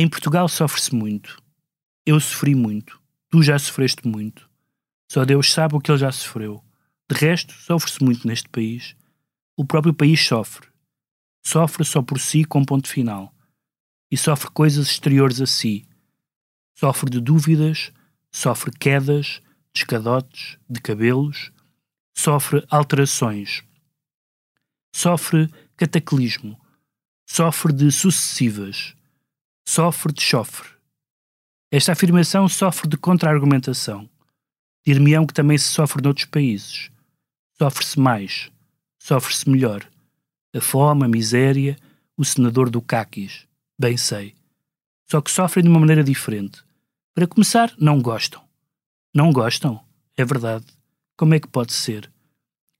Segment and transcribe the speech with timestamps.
[0.00, 1.42] Em Portugal sofre-se muito.
[2.06, 3.02] Eu sofri muito.
[3.28, 4.48] Tu já sofreste muito.
[5.10, 6.62] Só Deus sabe o que ele já sofreu.
[7.10, 8.94] De resto, sofre-se muito neste país.
[9.56, 10.68] O próprio país sofre.
[11.44, 13.34] Sofre só por si com ponto final.
[14.08, 15.84] E sofre coisas exteriores a si.
[16.76, 17.90] Sofre de dúvidas,
[18.30, 19.42] sofre quedas,
[19.74, 21.50] de escadotes, de cabelos,
[22.16, 23.64] sofre alterações.
[24.94, 26.56] Sofre cataclismo.
[27.26, 28.96] Sofre de sucessivas
[29.68, 30.66] sofre de chofre.
[31.70, 34.08] Esta afirmação sofre de contra-argumentação.
[34.86, 36.90] Dir-me-ão que também se sofre noutros países.
[37.58, 38.50] Sofre-se mais,
[38.98, 39.86] sofre-se melhor.
[40.56, 41.76] A fome, a miséria,
[42.16, 43.46] o senador do caquis.
[43.78, 44.34] Bem sei.
[45.06, 46.64] Só que sofrem de uma maneira diferente.
[47.14, 48.42] Para começar, não gostam.
[49.14, 49.84] Não gostam?
[50.16, 50.64] É verdade.
[51.14, 52.10] Como é que pode ser?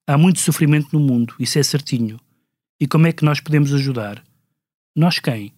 [0.07, 2.19] Há muito sofrimento no mundo, isso é certinho.
[2.81, 4.25] E como é que nós podemos ajudar?
[4.97, 5.53] Nós quem?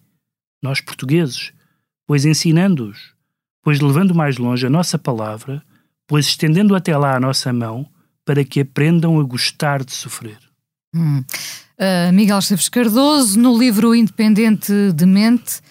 [0.61, 1.51] Nós portugueses,
[2.05, 3.13] pois ensinando-os,
[3.63, 5.63] pois levando mais longe a nossa palavra,
[6.07, 7.87] pois estendendo até lá a nossa mão,
[8.25, 10.37] para que aprendam a gostar de sofrer.
[10.93, 11.23] Hum.
[11.79, 15.61] Uh, Miguel Esteves Cardoso, no livro Independente de Mente,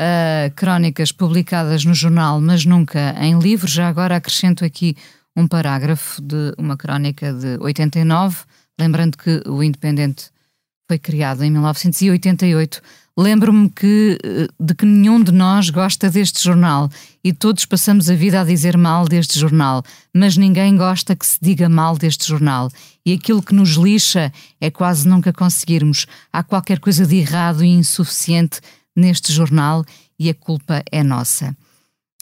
[0.00, 3.68] uh, crónicas publicadas no jornal, mas nunca em livro.
[3.68, 4.96] Já agora acrescento aqui
[5.36, 8.44] um parágrafo de uma crónica de 89,
[8.78, 10.30] lembrando que o Independente
[10.88, 12.80] foi criado em 1988.
[13.20, 16.88] Lembro-me que, eh, de que nenhum de nós gosta deste jornal
[17.22, 19.82] e todos passamos a vida a dizer mal deste jornal,
[20.14, 22.70] mas ninguém gosta que se diga mal deste jornal.
[23.04, 26.06] E aquilo que nos lixa é quase nunca conseguirmos.
[26.32, 28.62] Há qualquer coisa de errado e insuficiente
[28.96, 29.84] neste jornal
[30.18, 31.54] e a culpa é nossa.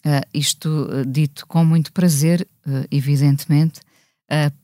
[0.04, 3.80] Uh, isto uh, dito com muito prazer, uh, evidentemente,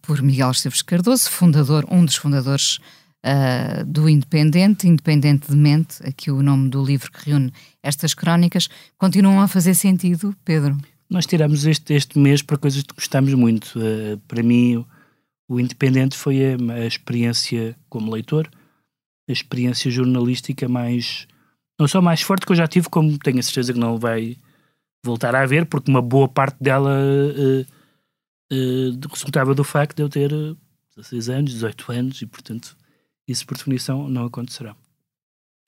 [0.03, 2.81] por Miguel Esteves Cardoso, fundador, um dos fundadores
[3.25, 7.53] uh, do Independente, Independentemente, aqui o nome do livro que reúne
[7.83, 8.69] estas crónicas,
[8.99, 10.77] continuam a fazer sentido, Pedro?
[11.09, 13.79] Nós tiramos este, este mês para coisas que gostamos muito.
[13.79, 14.84] Uh, para mim,
[15.49, 18.49] o, Independente foi a, a, experiência como leitor,
[19.29, 21.27] a experiência jornalística mais,
[21.79, 24.37] não só mais forte que eu já tive, como tenho a certeza que não vai
[25.05, 27.61] voltar a haver, porque uma boa parte dela uh,
[28.53, 30.31] uh, resultava do facto de eu ter
[30.97, 32.77] 16 anos, 18 anos, e portanto
[33.27, 34.73] isso, por definição, não acontecerá.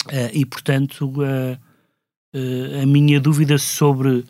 [0.07, 1.59] Uh, e, portanto, uh,
[2.35, 4.25] uh, a minha dúvida sobre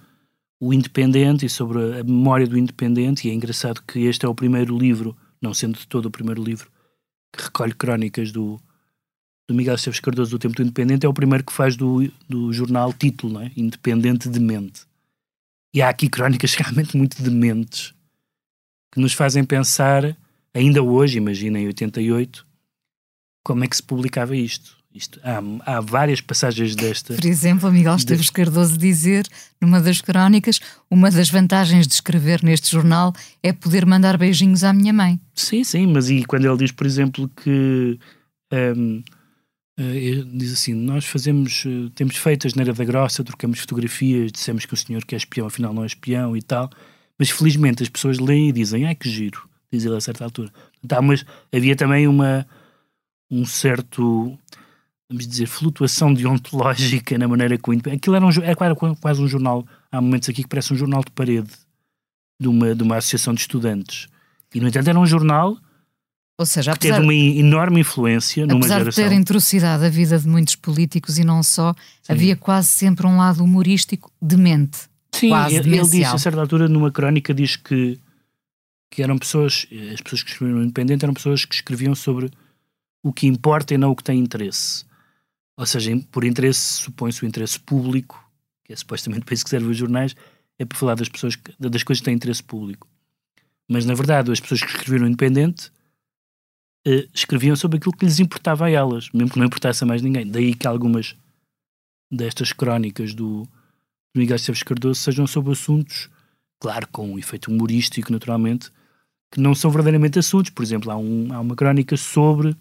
[0.60, 4.34] o Independente e sobre a memória do Independente, e é engraçado que este é o
[4.34, 6.70] primeiro livro, não sendo de todo o primeiro livro,
[7.32, 8.58] que recolhe crónicas do,
[9.46, 12.52] do Miguel Esteves Cardoso do Tempo do Independente, é o primeiro que faz do, do
[12.52, 13.52] jornal título, é?
[13.56, 14.86] Independente Demente.
[15.74, 17.92] E há aqui crónicas realmente muito dementes,
[18.92, 20.16] que nos fazem pensar,
[20.54, 22.45] ainda hoje, imagina em 88,
[23.46, 24.76] como é que se publicava isto.
[24.92, 27.14] Isto, há, há, várias passagens desta.
[27.14, 29.24] Por exemplo, Miguel Esteves Cardoso dizer,
[29.60, 30.58] numa das crónicas,
[30.90, 35.20] uma das vantagens de escrever neste jornal é poder mandar beijinhos à minha mãe.
[35.32, 38.00] Sim, sim, mas e quando ele diz, por exemplo, que.
[38.52, 39.02] Um, uh,
[39.78, 44.66] eh, diz assim: Nós fazemos, uh, temos feito a geneira da grossa, trocamos fotografias, dissemos
[44.66, 46.68] que o senhor que é espião, afinal não é espião e tal,
[47.16, 50.50] mas felizmente as pessoas leem e dizem: Ai que giro, diz ele a certa altura.
[50.88, 52.44] Tá, mas havia também uma
[53.30, 54.38] um certo,
[55.08, 59.66] vamos dizer, flutuação deontológica na maneira que o Aquilo era, um, era quase, um jornal,
[59.90, 61.50] há momentos aqui que parece um jornal de parede
[62.40, 64.08] de uma, de uma associação de estudantes.
[64.54, 65.56] E, no entanto, era um jornal
[66.38, 69.04] ou seja, apesar, que teve uma enorme influência numa apesar geração.
[69.04, 72.12] de ter atrocidade a vida de muitos políticos e não só, Sim.
[72.12, 74.80] havia quase sempre um lado humorístico demente.
[75.14, 77.98] Sim, quase ele, ele disse a certa altura numa crónica diz que
[78.90, 82.30] que eram pessoas, as pessoas que escreviam no Independente eram pessoas que escreviam sobre
[83.02, 84.84] o que importa e não o que tem interesse.
[85.58, 88.22] Ou seja, por interesse supõe-se o interesse público,
[88.64, 90.14] que é supostamente para isso que servem os jornais,
[90.58, 92.88] é por falar das, pessoas, das coisas que têm interesse público.
[93.68, 95.72] Mas, na verdade, as pessoas que escreveram Independente
[96.86, 100.02] eh, escreviam sobre aquilo que lhes importava a elas, mesmo que não importasse a mais
[100.02, 100.26] ninguém.
[100.26, 101.16] Daí que algumas
[102.10, 106.08] destas crónicas do, do Miguel Esteves Cardoso sejam sobre assuntos,
[106.60, 108.70] claro, com um efeito humorístico, naturalmente,
[109.32, 110.50] que não são verdadeiramente assuntos.
[110.50, 112.56] Por exemplo, há, um, há uma crónica sobre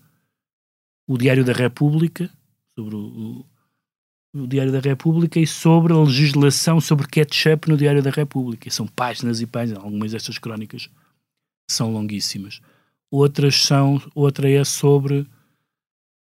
[1.07, 2.29] o Diário da República,
[2.77, 3.45] sobre o,
[4.33, 8.69] no Diário da República e sobre a legislação sobre ketchup no Diário da República.
[8.69, 10.89] São páginas e páginas, algumas destas crónicas
[11.69, 12.59] são longuíssimas.
[13.09, 15.25] Outras são, outra é sobre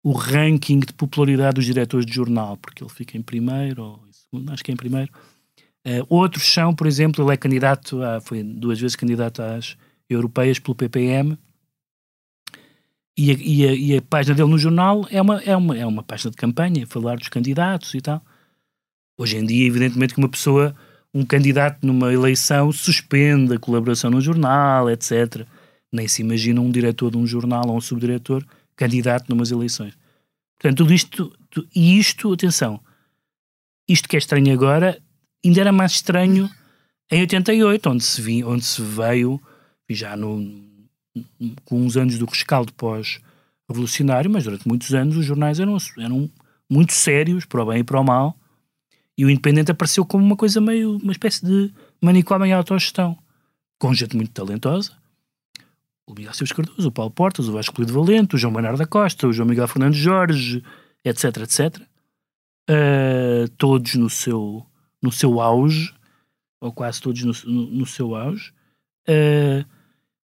[0.03, 4.12] o ranking de popularidade dos diretores de jornal, porque ele fica em primeiro, ou em
[4.12, 5.12] segundo, acho que é em primeiro.
[5.87, 9.76] Uh, outros são, por exemplo, ele é candidato, a, foi duas vezes candidato às
[10.09, 11.38] europeias pelo PPM,
[13.20, 15.84] e a, e, a, e a, página dele no jornal é uma, é, uma, é
[15.84, 18.25] uma página de campanha, falar dos candidatos e tal.
[19.19, 20.75] Hoje em dia, evidentemente, que uma pessoa,
[21.12, 25.46] um candidato numa eleição, suspende a colaboração no jornal, etc.
[25.93, 28.43] Nem se imagina um diretor de um jornal ou um subdiretor
[28.75, 29.93] candidato numas eleições.
[30.58, 31.31] Portanto, tudo isto,
[31.76, 32.81] e isto, atenção,
[33.87, 34.99] isto que é estranho agora,
[35.44, 36.49] ainda era mais estranho
[37.11, 39.38] em 88, onde se, vi, onde se veio,
[39.90, 40.69] já no,
[41.65, 46.31] com uns anos do rescaldo pós-revolucionário, mas durante muitos anos os jornais eram, eram
[46.69, 48.37] muito sérios, para o bem e para o mal,
[49.19, 53.19] e o Independente apareceu como uma coisa meio, uma espécie de manicômio em autogestão,
[53.79, 54.93] com gente muito talentosa,
[56.07, 58.87] o Miguel Silves Cardoso, o Paulo Portas, o Vasco Polido Valente, o João Bernardo da
[58.87, 60.62] Costa, o João Miguel Fernandes Jorge,
[61.05, 61.83] etc, etc,
[62.69, 64.67] uh, todos no seu,
[65.03, 65.95] no seu auge,
[66.61, 68.53] ou quase todos no, no, no seu auge,
[69.09, 69.65] uh,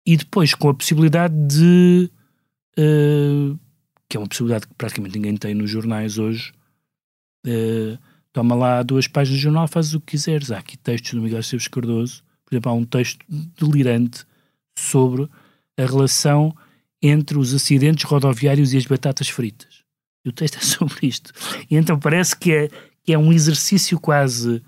[0.06, 2.11] e depois com a possibilidade de.
[2.79, 3.58] Uh,
[4.08, 6.52] que é uma possibilidade que praticamente ninguém tem nos jornais hoje.
[7.47, 7.99] Uh,
[8.32, 10.50] toma lá duas páginas de jornal, fazes o que quiseres.
[10.50, 14.25] Há aqui textos do Miguel Esteves Cardoso, por exemplo, há um texto delirante
[14.76, 15.29] sobre
[15.79, 16.55] a relação
[17.00, 19.85] entre os acidentes rodoviários e as batatas fritas.
[20.25, 21.32] E o texto é sobre isto.
[21.70, 22.69] E então parece que é,
[23.05, 24.62] que é um exercício quase.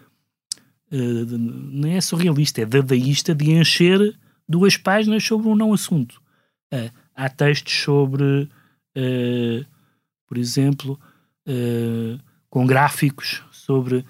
[0.93, 4.17] Uh, não é surrealista, é dadaísta de encher
[4.53, 6.21] duas páginas sobre um não assunto.
[6.73, 8.49] Uh, há textos sobre,
[8.97, 9.67] uh,
[10.27, 11.01] por exemplo,
[11.49, 12.21] uh,
[12.51, 14.05] com gráficos sobre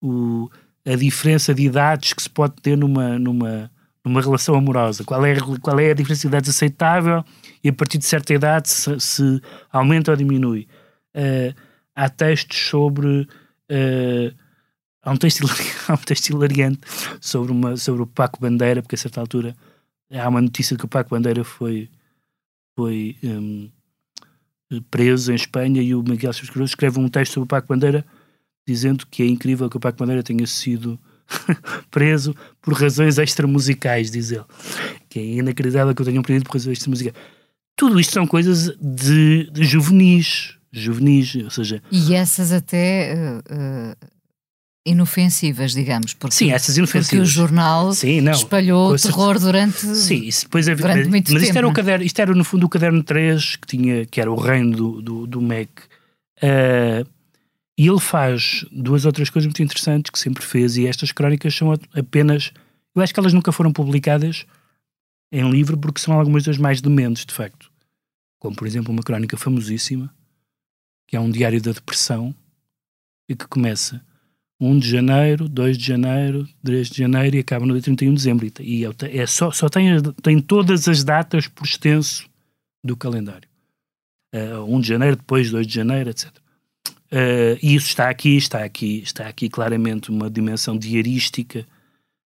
[0.00, 0.50] o,
[0.84, 3.70] a diferença de idades que se pode ter numa, numa,
[4.04, 5.02] numa relação amorosa.
[5.02, 7.24] Qual é, qual é a diferença de idades aceitável
[7.64, 9.40] e a partir de certa idade se, se
[9.72, 10.68] aumenta ou diminui.
[11.94, 13.26] há textos sobre
[15.02, 15.46] há um texto,
[15.88, 16.80] há um texto hilariante
[17.18, 19.56] sobre, uma, sobre o Paco Bandeira, porque a certa altura
[20.12, 21.88] há uma notícia que o Paco Bandeira foi,
[22.78, 23.70] foi um,
[24.90, 28.04] preso em Espanha e o Miguel Silves Cruz escreve um texto sobre o Paco Bandeira
[28.66, 30.98] dizendo que é incrível que o Paco Bandeira tenha sido
[31.90, 34.44] preso por razões extramusicais, diz ele.
[35.08, 37.16] Que é inacreditável que eu tenha um pedido por razões extramusicais.
[37.76, 41.82] Tudo isto são coisas de, de juvenis, juvenis, ou seja...
[41.92, 43.14] E essas até...
[43.14, 44.15] Uh, uh
[44.86, 46.14] inofensivas, digamos.
[46.14, 47.08] Porque, sim, essas inofensivas.
[47.08, 51.32] Porque o jornal sim, não, espalhou o terror durante, sim, isso depois havia, durante muito
[51.32, 51.44] mas tempo.
[51.44, 54.30] Isto era, o caderno, isto era no fundo o caderno 3, que, tinha, que era
[54.30, 55.68] o reino do, do, do Mac.
[56.38, 57.06] Uh,
[57.78, 61.72] e ele faz duas outras coisas muito interessantes que sempre fez, e estas crónicas são
[61.94, 62.52] apenas.
[62.94, 64.46] Eu acho que elas nunca foram publicadas
[65.30, 67.70] em livro porque são algumas das mais dementes, de facto.
[68.38, 70.14] Como, por exemplo, uma crónica famosíssima,
[71.06, 72.34] que é um diário da depressão,
[73.28, 74.04] e que começa
[74.60, 78.16] 1 de janeiro, 2 de janeiro, 3 de janeiro e acaba no dia 31 de
[78.16, 78.52] dezembro.
[78.60, 79.88] E é só, só tem,
[80.22, 82.28] tem todas as datas por extenso
[82.82, 83.48] do calendário.
[84.34, 86.34] Uh, 1 de janeiro, depois 2 de janeiro, etc.
[87.12, 91.66] Uh, e isso está aqui, está aqui, está aqui claramente uma dimensão diarística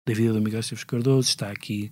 [0.07, 1.91] da vida do Miguel Silves Cardoso, está aqui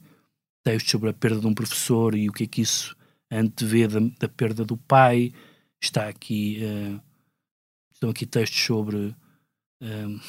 [0.65, 2.97] textos sobre a perda de um professor e o que é que isso
[3.31, 5.33] antevê da, da perda do pai,
[5.83, 7.01] está aqui, uh,
[7.93, 9.15] estão aqui textos sobre
[9.81, 10.21] um,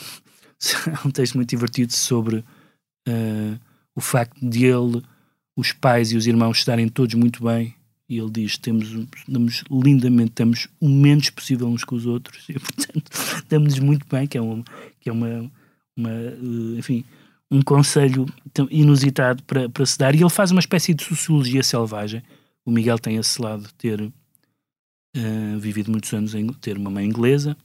[1.06, 2.38] um texto muito divertido sobre
[3.08, 3.60] uh,
[3.96, 5.01] o facto de ele,
[5.56, 7.75] os pais e os irmãos estarem todos muito bem.
[8.10, 8.88] E ele diz: temos,
[9.70, 14.38] lindamente, estamos o menos possível uns com os outros, e portanto estamos muito bem, que
[14.38, 14.63] é uma,
[15.00, 15.51] que é uma,
[15.96, 17.04] uma uh, enfim,
[17.51, 18.25] um conselho
[18.70, 20.16] inusitado para, para se dar.
[20.16, 22.24] E ele faz uma espécie de sociologia selvagem.
[22.66, 27.06] O Miguel tem esse lado de ter uh, vivido muitos anos em ter uma mãe
[27.06, 27.58] inglesa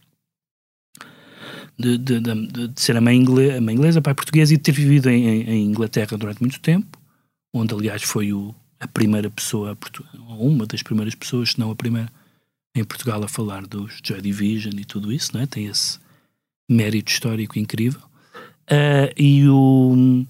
[1.83, 4.63] de, de, de, de ser a mãe, inglesa, a mãe inglesa, pai português e de
[4.63, 6.99] ter vivido em, em, Inglaterra durante muito tempo,
[7.53, 9.77] onde aliás foi o, a primeira pessoa,
[10.39, 12.09] uma das primeiras pessoas, se não a primeira,
[12.75, 15.47] em Portugal a falar dos Joy Division e tudo isso, não é?
[15.47, 15.99] tem esse
[16.71, 18.01] mérito histórico incrível.
[18.71, 20.25] Uh, e, o,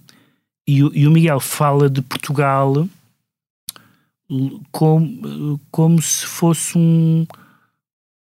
[0.67, 2.89] e, o, e o Miguel fala de Portugal
[4.71, 7.27] como, como se fosse um,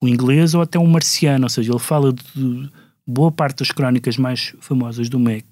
[0.03, 2.69] um inglês ou até um marciano, ou seja, ele fala de,
[3.07, 5.45] boa parte das crónicas mais famosas do Mac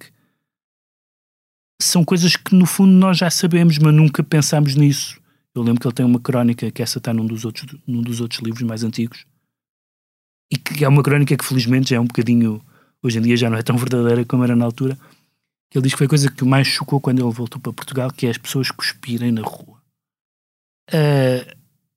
[1.82, 5.20] são coisas que no fundo nós já sabemos, mas nunca pensámos nisso.
[5.54, 8.22] Eu lembro que ele tem uma crónica, que essa está num dos outros, num dos
[8.22, 9.26] outros livros mais antigos,
[10.52, 12.62] e que é uma crónica que felizmente já é um bocadinho,
[13.02, 14.98] hoje em dia já não é tão verdadeira como era na altura,
[15.70, 18.12] que ele diz que foi a coisa que mais chocou quando ele voltou para Portugal,
[18.12, 19.82] que é as pessoas cuspirem na rua.
[20.90, 21.56] Uh,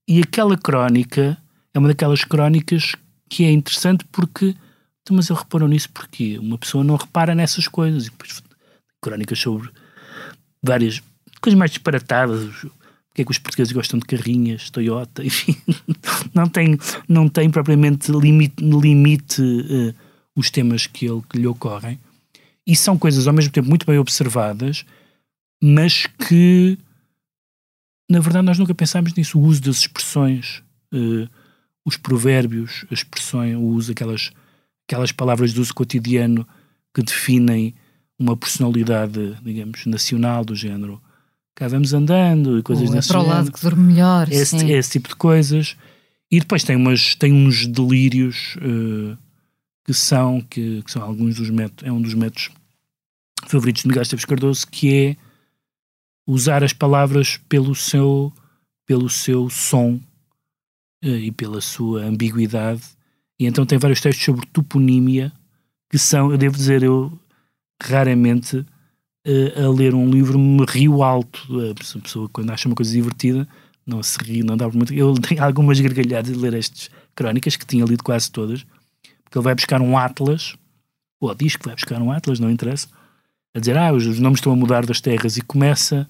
[0.08, 1.36] e aquela crónica
[1.74, 2.94] é uma daquelas crónicas
[3.28, 4.54] que é interessante porque,
[5.14, 8.06] mas ele reparou nisso porque uma pessoa não repara nessas coisas.
[8.06, 8.42] E depois
[9.00, 9.70] crónicas sobre
[10.62, 11.02] várias
[11.40, 12.52] coisas mais disparatadas,
[13.08, 15.56] porque é que os portugueses gostam de carrinhas, Toyota, enfim,
[16.34, 19.94] não tem, não tem propriamente limite, limite uh,
[20.34, 21.98] os temas que, ele, que lhe ocorrem.
[22.66, 24.84] E são coisas ao mesmo tempo muito bem observadas,
[25.62, 26.76] mas que
[28.10, 31.28] na verdade nós nunca pensámos nisso, o uso das expressões, uh,
[31.84, 34.32] os provérbios, as expressões, o uso daquelas
[34.86, 36.46] aquelas palavras de uso cotidiano
[36.94, 37.74] que definem
[38.18, 41.00] uma personalidade, digamos, nacional do género.
[41.54, 44.30] Cá vamos andando e coisas desse é para o lado que dorme melhor.
[44.30, 44.70] Esse, sim.
[44.70, 45.76] esse tipo de coisas.
[46.30, 49.16] E depois tem, umas, tem uns delírios uh,
[49.84, 52.50] que são, que, que, são alguns dos métodos, é um dos métodos
[53.46, 55.16] favoritos de Miguel Esteves Cardoso, que é
[56.26, 58.32] usar as palavras pelo seu,
[58.84, 60.00] pelo seu som
[61.04, 62.95] uh, e pela sua ambiguidade.
[63.38, 65.32] E então tem vários textos sobre toponímia,
[65.90, 67.18] que são, eu devo dizer, eu
[67.82, 71.46] raramente uh, a ler um livro me rio alto.
[71.70, 73.46] A pessoa, quando acha uma coisa divertida,
[73.86, 74.92] não se ri, não dá muito.
[74.92, 78.64] Eu tenho algumas gargalhadas de ler estas crónicas, que tinha lido quase todas,
[79.24, 80.56] porque ele vai buscar um Atlas,
[81.20, 82.88] ou diz que vai buscar um Atlas, não interessa,
[83.54, 86.08] a dizer, ah, os, os nomes estão a mudar das terras, e começa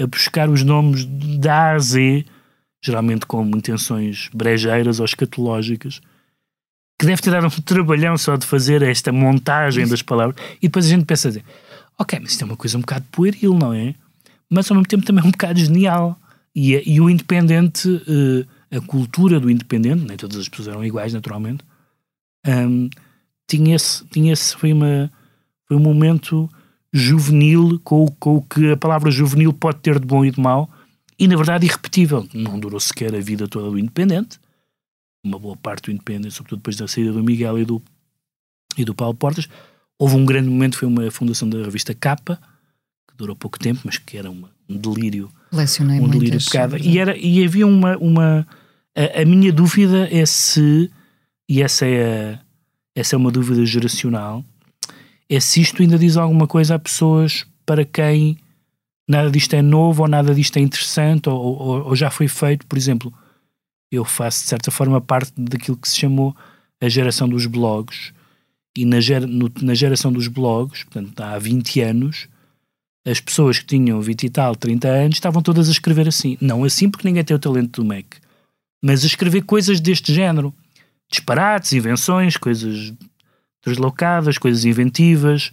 [0.00, 1.04] a buscar os nomes
[1.38, 2.24] da A a Z,
[2.82, 6.00] geralmente com intenções brejeiras ou escatológicas,
[6.98, 10.86] que deve ter dado um trabalhão só de fazer esta montagem das palavras, e depois
[10.86, 11.42] a gente pensa assim,
[11.98, 13.94] ok, mas isto é uma coisa um bocado pueril, não é?
[14.50, 16.18] Mas ao mesmo tempo também é um bocado genial.
[16.54, 21.12] E, e o independente, uh, a cultura do independente, nem todas as pessoas eram iguais,
[21.12, 21.64] naturalmente,
[22.46, 22.88] um,
[23.48, 25.10] tinha esse, tinha esse foi, uma,
[25.66, 26.48] foi um momento
[26.92, 30.70] juvenil com, com o que a palavra juvenil pode ter de bom e de mau,
[31.18, 32.26] e na verdade irrepetível.
[32.32, 34.38] Não durou sequer a vida toda do independente,
[35.24, 37.82] uma boa parte do independente, sobretudo depois da saída do Miguel e do,
[38.76, 39.48] e do Paulo Portas.
[39.98, 42.38] Houve um grande momento, foi uma fundação da revista Capa,
[43.08, 45.30] que durou pouco tempo, mas que era uma, um delírio.
[45.50, 46.76] Lecionei um delírio pecado.
[46.76, 47.96] E, era, e havia uma.
[47.96, 48.46] uma
[48.94, 50.90] a, a minha dúvida é se,
[51.48, 52.40] e essa é, a,
[52.94, 54.44] essa é uma dúvida geracional,
[55.28, 58.36] é se isto ainda diz alguma coisa a pessoas para quem
[59.08, 62.66] nada disto é novo ou nada disto é interessante ou, ou, ou já foi feito.
[62.66, 63.12] Por exemplo,
[63.94, 66.34] eu faço de certa forma parte daquilo que se chamou
[66.80, 68.12] a geração dos blogs.
[68.76, 72.28] E na, ger, no, na geração dos blogs, portanto há 20 anos,
[73.06, 76.36] as pessoas que tinham 20 e tal, 30 anos, estavam todas a escrever assim.
[76.40, 78.06] Não assim porque ninguém tem o talento do Mac,
[78.82, 80.52] mas a escrever coisas deste género.
[81.10, 82.92] Disparates, invenções, coisas
[83.64, 85.52] deslocadas, coisas inventivas,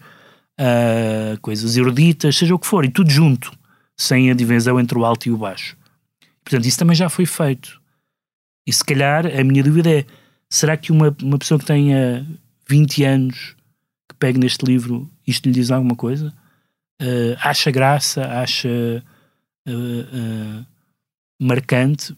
[0.59, 3.51] uh, coisas eruditas, seja o que for, e tudo junto,
[3.97, 5.77] sem a divisão entre o alto e o baixo.
[6.43, 7.80] Portanto, isso também já foi feito.
[8.65, 10.05] E se calhar a minha dúvida é:
[10.49, 12.25] será que uma, uma pessoa que tenha
[12.67, 13.55] 20 anos
[14.09, 16.33] que pegue neste livro, isto lhe diz alguma coisa?
[17.01, 18.69] Uh, acha graça, acha
[19.67, 20.65] uh, uh,
[21.39, 22.15] marcante,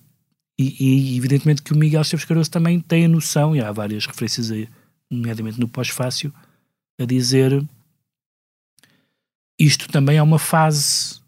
[0.59, 4.05] e, e, evidentemente que o Miguel Esteves Cardoso também tem a noção, e há várias
[4.05, 4.67] referências, aí,
[5.09, 6.33] nomeadamente no pós-fácil,
[6.99, 7.65] a dizer
[9.59, 11.21] isto também é uma fase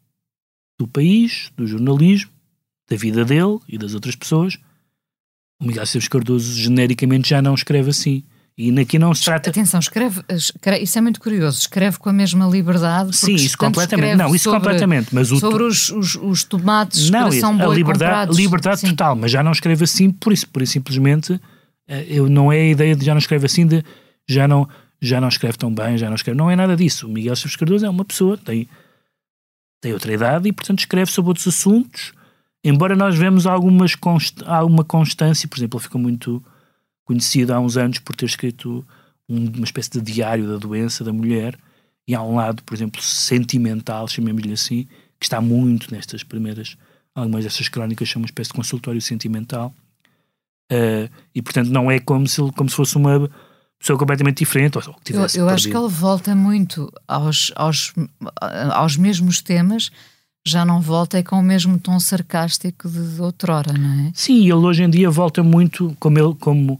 [0.80, 2.32] do país, do jornalismo,
[2.90, 4.58] da vida dele e das outras pessoas.
[5.60, 8.24] O Miguel Esteves Cardoso genericamente já não escreve assim.
[8.58, 9.50] E aqui não se trata.
[9.50, 13.14] Atenção, escreve, escreve, isso é muito curioso, escreve com a mesma liberdade.
[13.14, 14.16] Sim, isso completamente.
[14.16, 15.14] Não, isso sobre, completamente.
[15.14, 18.38] Mas o sobre os, os, os tomates não, que são a boi liberdade, comprados.
[18.38, 18.90] liberdade Sim.
[18.92, 21.38] total, mas já não escreve assim, por isso, por isso simplesmente,
[22.08, 23.84] eu, não é a ideia de já não escreve assim, de
[24.26, 24.70] já não,
[25.02, 26.38] já não escreve tão bem, já não escreve.
[26.38, 27.08] Não é nada disso.
[27.08, 28.70] O Miguel Esteves Cardoso é uma pessoa, tem,
[29.82, 32.14] tem outra idade e, portanto, escreve sobre outros assuntos.
[32.68, 36.44] Embora nós vemos algumas const, alguma constância, por exemplo, ele ficou muito
[37.04, 38.84] conhecido há uns anos por ter escrito
[39.30, 41.56] um, uma espécie de diário da doença da mulher,
[42.08, 44.88] e há um lado, por exemplo, sentimental, chamemos-lhe assim,
[45.20, 46.76] que está muito nestas primeiras,
[47.14, 49.72] algumas dessas crónicas são uma espécie de consultório sentimental,
[50.72, 53.30] uh, e portanto não é como se, como se fosse uma
[53.78, 54.80] pessoa completamente diferente.
[54.80, 57.94] Ou, ou que eu eu acho que ele volta muito aos, aos,
[58.74, 59.92] aos mesmos temas,
[60.48, 64.12] já não volta é com o mesmo tom sarcástico de outrora, não é?
[64.14, 66.80] Sim, ele hoje em dia volta muito, como ele, como,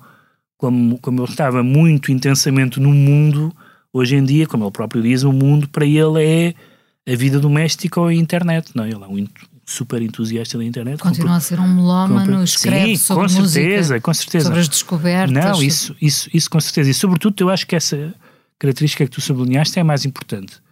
[0.58, 3.52] como, como ele estava muito intensamente no mundo,
[3.92, 8.00] hoje em dia, como ele próprio diz, o mundo para ele é a vida doméstica
[8.00, 8.90] ou a internet, não é?
[8.90, 9.28] Ele é um
[9.66, 11.00] super entusiasta da internet.
[11.00, 14.46] Continua compro- a ser um melómano, escreve Sim, sobre com música, certeza, com certeza.
[14.46, 15.32] sobre as descobertas.
[15.32, 16.92] Não, isso, isso, isso com certeza.
[16.92, 18.14] E sobretudo eu acho que essa
[18.60, 20.64] característica que tu sublinhaste é a mais importante.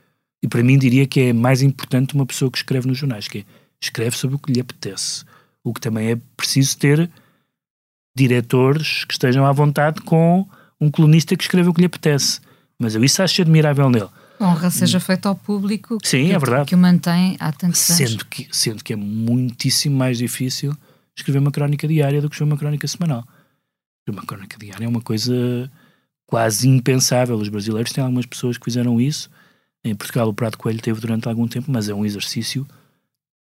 [0.44, 3.40] E para mim diria que é mais importante uma pessoa que escreve nos jornais, que
[3.40, 3.46] é,
[3.82, 5.24] escreve sobre o que lhe apetece.
[5.64, 7.10] O que também é preciso ter
[8.14, 10.46] diretores que estejam à vontade com
[10.82, 12.42] um colunista que escreve o que lhe apetece.
[12.78, 14.10] Mas eu isso acho admirável nele.
[14.42, 16.66] honra seja feita ao público Sim, que, é verdade.
[16.68, 18.12] que o mantém há tantos anos.
[18.12, 20.76] Sendo que, sendo que é muitíssimo mais difícil
[21.16, 23.26] escrever uma crónica diária do que escrever uma crónica semanal.
[24.10, 25.72] Uma crónica diária é uma coisa
[26.28, 27.38] quase impensável.
[27.38, 29.30] Os brasileiros têm algumas pessoas que fizeram isso.
[29.84, 32.66] Em Portugal o Prato Coelho teve durante algum tempo, mas é um exercício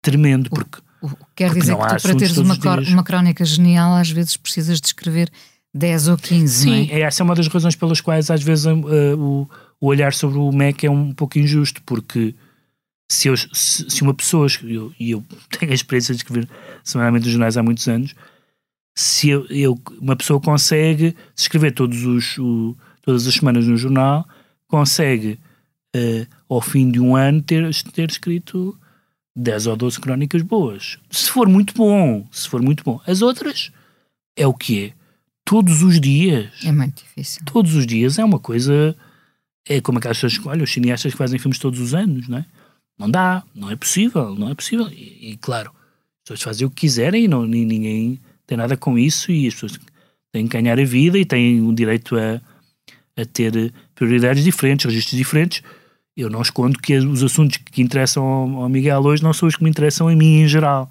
[0.01, 2.55] tremendo, porque O- Quer Porque dizer que tu, para teres uma,
[2.89, 5.29] uma crónica genial, às vezes precisas de escrever
[5.74, 7.01] 10 ou 15, não Sim, é?
[7.01, 8.72] essa é uma das razões pelas quais às vezes uh,
[9.17, 9.48] o,
[9.79, 12.34] o olhar sobre o MEC é um pouco injusto, porque
[13.12, 15.24] se, eu- se, se uma pessoa, e eu, eu
[15.60, 16.50] tenho a experiência de escrever
[16.84, 18.15] semanalmente nos jornais há muitos anos,
[18.98, 23.77] se eu, eu- uma pessoa consegue se escrever todos os, o- todas as semanas no
[23.77, 24.27] jornal,
[24.67, 25.38] consegue
[25.95, 28.77] uh, ao fim de um ano ter, ter escrito
[29.35, 30.97] 10 ou 12 crónicas boas.
[31.09, 32.99] Se for muito bom, se for muito bom.
[33.07, 33.71] As outras
[34.37, 34.93] é o que é.
[35.43, 37.41] Todos os dias É muito difícil.
[37.45, 38.95] todos os dias é uma coisa.
[39.67, 42.37] É como aquelas pessoas que, olha, os cineastas que fazem filmes todos os anos, não
[42.39, 42.45] é?
[42.97, 44.87] Não dá, não é possível, não é possível.
[44.89, 48.77] E, e, claro, as pessoas fazem o que quiserem e não, ni- ninguém tem nada
[48.77, 49.77] com isso e as pessoas
[50.31, 52.41] têm que ganhar a vida e têm o direito a,
[53.21, 55.61] a ter prioridades diferentes, registros diferentes.
[56.15, 59.55] Eu não escondo que os assuntos que interessam ao, ao Miguel hoje não são os
[59.55, 60.89] que me interessam a mim em geral.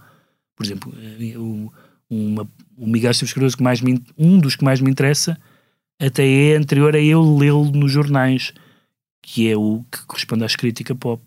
[0.55, 1.73] Por exemplo, eh, o,
[2.11, 5.39] uma, o Miguel Esteves Cardoso, que mais me, um dos que mais me interessa,
[5.99, 8.53] até é anterior a eu lê-lo nos jornais,
[9.23, 11.23] que é o que corresponde à crítica pop,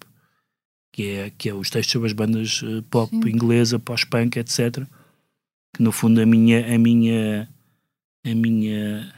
[0.91, 3.29] que é, que é os textos sobre as bandas eh, pop Sim.
[3.29, 4.85] inglesa, pós-punk, etc.
[5.75, 7.49] Que no fundo a minha, a minha,
[8.23, 9.13] a minha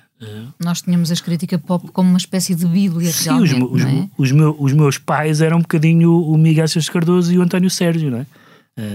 [0.60, 4.10] Nós tínhamos a crítica pop como uma espécie de bíblia, Sim, os, os, é?
[4.18, 7.70] os, meu- os meus pais eram um bocadinho o Miguel Esteves Cardoso e o António
[7.70, 8.26] Sérgio, não é?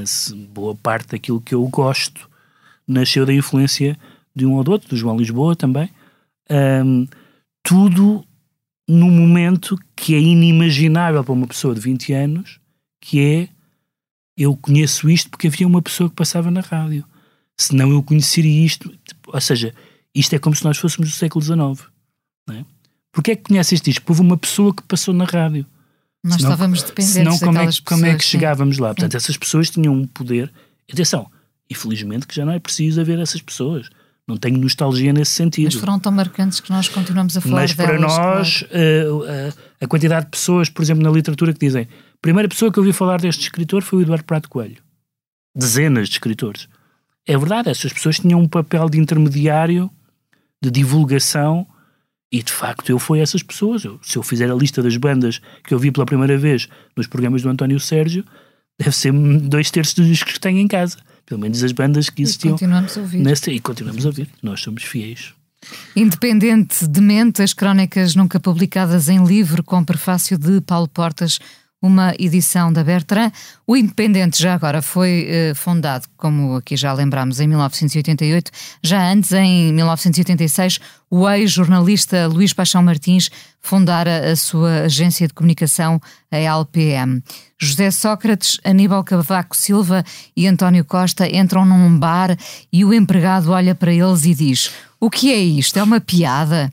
[0.07, 2.29] Se- boa parte daquilo que eu gosto
[2.87, 3.99] nasceu da influência
[4.37, 5.89] de um ou do outro, do João Lisboa também.
[6.51, 7.07] Ahm,
[7.63, 8.23] tudo
[8.87, 12.61] num momento que é inimaginável para uma pessoa de 20 anos,
[13.01, 13.49] que é
[14.37, 17.05] eu conheço isto porque havia uma pessoa que passava na rádio.
[17.59, 18.93] Senão eu conheceria isto.
[19.29, 19.73] Ou seja,
[20.15, 21.59] isto é como se nós fôssemos do século XIX.
[22.49, 22.65] Não é?
[23.13, 24.01] Porquê é que conheces isto?
[24.01, 25.67] Porque houve uma pessoa que passou na rádio.
[26.23, 28.31] Nós Senão- estávamos dependentes Senão, como é, que- como é que pessoas, sim.
[28.31, 28.89] chegávamos lá?
[28.89, 30.51] Portanto, essas pessoas tinham um poder.
[30.91, 31.31] Atenção,
[31.71, 33.89] infelizmente que já não é preciso haver essas pessoas.
[34.27, 35.67] Não tenho nostalgia nesse sentido.
[35.67, 39.53] Mas foram tão marcantes que nós continuamos a falar Mas para delas, nós, eh, eh,
[39.83, 42.91] a quantidade de pessoas, por exemplo, na literatura que dizem a primeira pessoa que ouvi
[42.95, 44.83] falar deste escritor foi o Eduardo Prato Coelho.
[45.55, 46.69] Dezenas de escritores.
[47.27, 49.91] É verdade, essas pessoas tinham um papel de intermediário,
[50.65, 51.67] de divulgação,
[52.33, 53.85] e de facto eu fui essas pessoas.
[53.85, 57.07] Eu- se eu fizer a lista das bandas que eu vi pela primeira vez nos
[57.07, 58.25] programas do António Sérgio,
[58.79, 60.97] deve ser dois terços dos discos que tenho em casa.
[61.27, 62.53] Pelo menos as bandas que E existiam.
[62.53, 63.19] continuamos a ouvir.
[63.19, 64.29] Nesse, e continuamos a ouvir.
[64.43, 65.33] Nós somos fiéis.
[65.97, 71.39] Independente de mente, as crónicas nunca publicadas em livro, com prefácio de Paulo Portas,
[71.85, 73.31] uma edição da Bertrand.
[73.67, 78.51] O Independente já agora foi eh, fundado, como aqui já lembramos, em 1988.
[78.83, 86.01] Já antes, em 1986, o ex-jornalista Luís Paixão Martins fundara a sua agência de comunicação,
[86.33, 87.23] a LPM.
[87.61, 90.03] José Sócrates, Aníbal Cavaco Silva
[90.35, 92.35] e António Costa entram num bar
[92.73, 95.79] e o empregado olha para eles e diz: O que é isto?
[95.79, 96.73] É uma piada?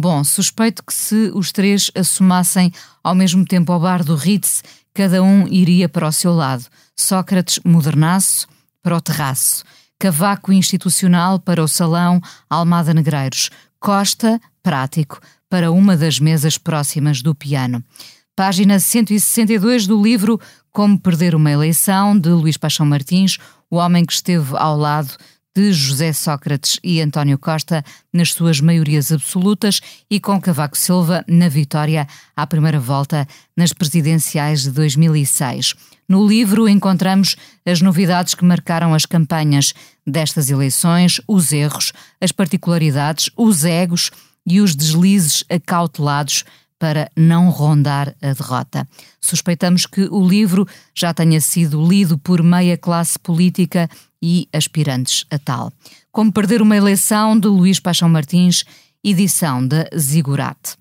[0.00, 2.72] Bom, suspeito que se os três assomassem
[3.08, 6.66] ao mesmo tempo ao bar do Ritz, cada um iria para o seu lado.
[6.94, 8.46] Sócrates, modernaço,
[8.82, 9.64] para o terraço.
[9.98, 13.48] Cavaco institucional para o salão Almada Negreiros.
[13.80, 17.82] Costa, prático, para uma das mesas próximas do piano.
[18.36, 20.38] Página 162 do livro
[20.70, 23.38] Como Perder uma Eleição, de Luís Paixão Martins,
[23.70, 25.16] o homem que esteve ao lado
[25.58, 31.48] de José Sócrates e António Costa nas suas maiorias absolutas e com Cavaco Silva na
[31.48, 35.74] vitória à primeira volta nas presidenciais de 2006.
[36.08, 37.34] No livro encontramos
[37.66, 39.74] as novidades que marcaram as campanhas
[40.06, 44.12] destas eleições, os erros, as particularidades, os egos
[44.46, 46.44] e os deslizes acautelados
[46.78, 48.86] para não rondar a derrota.
[49.20, 53.90] Suspeitamos que o livro já tenha sido lido por meia classe política
[54.22, 55.72] e aspirantes a tal.
[56.10, 58.64] Como Perder uma Eleição, de Luís Paixão Martins,
[59.02, 60.76] edição da Zigurate.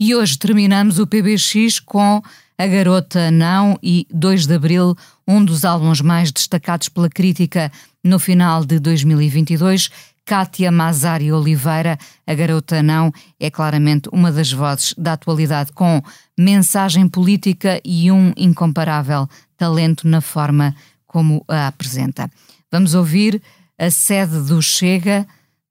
[0.00, 2.22] E hoje terminamos o PBX com
[2.58, 7.70] A Garota Não e 2 de Abril, um dos álbuns mais destacados pela crítica
[8.02, 9.90] no final de 2022.
[10.26, 16.02] Kátia Mazari Oliveira, a Garota Não, é claramente uma das vozes da atualidade com
[16.36, 20.74] mensagem política e um incomparável talento na forma
[21.14, 22.28] como a apresenta.
[22.72, 23.40] Vamos ouvir
[23.78, 25.24] a sede do Chega.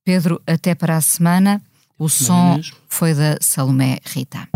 [0.05, 1.61] Pedro, até para a semana.
[1.99, 4.47] O som foi da Salomé Rita.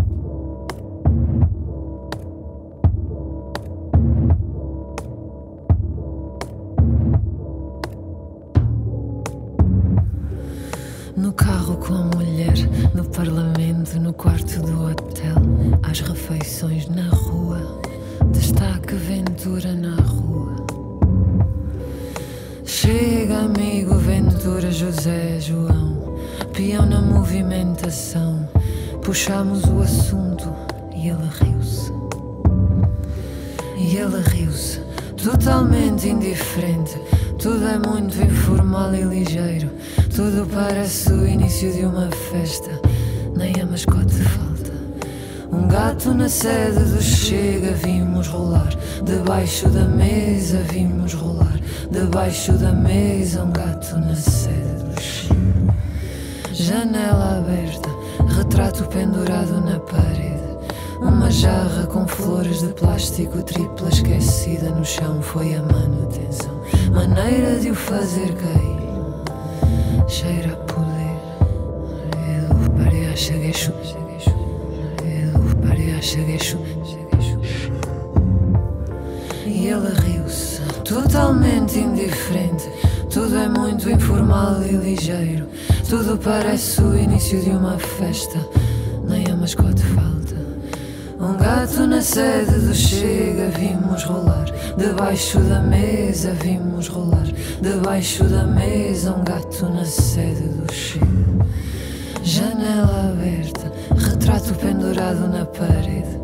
[11.17, 12.53] No carro com a mulher,
[12.95, 15.35] no parlamento, no quarto do hotel,
[15.83, 17.81] às refeições na rua,
[18.31, 20.66] destaque Ventura na rua.
[22.79, 26.15] Chega, amigo Ventura, José, João,
[26.53, 28.47] peão na movimentação.
[29.01, 30.53] Puxamos o assunto
[30.95, 31.91] e ele riu-se.
[33.79, 34.79] E ele riu-se,
[35.23, 37.01] totalmente indiferente.
[37.39, 39.71] Tudo é muito informal e ligeiro.
[40.15, 42.79] Tudo parece o início de uma festa.
[43.35, 44.66] Nem a mascote falta.
[45.51, 48.69] Um gato na sede do Chega vimos rolar.
[49.03, 51.59] Debaixo da mesa vimos rolar.
[51.89, 55.37] Debaixo da mesa um gato na sede do Chega.
[56.53, 57.89] Janela aberta,
[58.35, 60.37] retrato pendurado na parede.
[60.99, 66.59] Uma jarra com flores de plástico tripla esquecida no chão foi a manutenção.
[66.91, 70.07] Maneira de o fazer cair.
[70.07, 71.19] Cheira a poder.
[72.39, 73.71] Edu paria chegueixo.
[75.97, 76.57] Edu paria chegueixo.
[79.45, 82.69] E ele riu-se, totalmente indiferente.
[83.09, 85.47] Tudo é muito informal e ligeiro.
[85.89, 88.39] Tudo parece o início de uma festa.
[89.07, 90.35] Nem a mascote falta.
[91.19, 94.45] Um gato na sede do Chega vimos rolar.
[94.77, 97.25] Debaixo da mesa vimos rolar.
[97.61, 101.07] Debaixo da mesa um gato na sede do Chega.
[102.23, 106.17] Janela aberta, retrato pendurado na parede.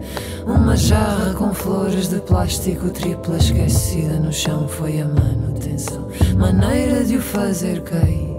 [0.45, 6.09] Uma jarra com flores de plástico tripla esquecida no chão foi a manutenção.
[6.37, 8.33] Maneira de o fazer cair.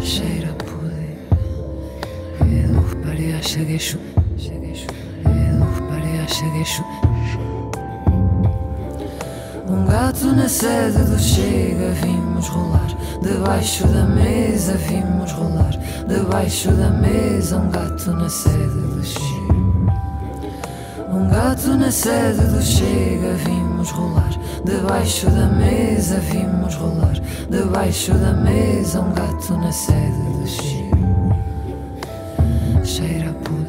[0.00, 1.18] Cheira a poder.
[2.40, 3.98] Edu paria chegueixo.
[4.36, 4.86] Chegueixo.
[9.68, 12.86] Um gato na sede do Chega vimos rolar.
[13.26, 15.72] Debaixo da mesa vimos rolar.
[16.06, 19.52] Debaixo da mesa um gato na sede do Chega.
[21.10, 24.30] Um gato na sede do Chega vimos rolar.
[24.64, 27.16] Debaixo da mesa vimos rolar.
[27.50, 30.96] Debaixo da mesa um gato na sede do Chega.
[32.84, 33.34] Cheira a poder.
[33.34, 33.65] Cheira a poder.